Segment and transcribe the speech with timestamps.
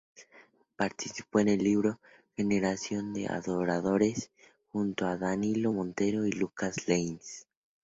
[0.77, 1.99] Participó en el libro
[2.35, 4.31] "Generación de Adoradores"
[4.71, 7.45] junto a Danilo Montero y Lucas Leys.